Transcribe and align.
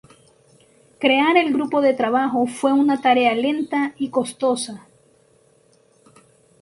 Crear 1.03 1.37
el 1.37 1.53
grupo 1.53 1.79
de 1.79 1.93
trabajo 1.93 2.47
fue 2.47 2.73
una 2.73 2.99
tarea 3.03 3.35
lenta 3.35 3.93
y 3.99 4.09
costosa. 4.09 4.87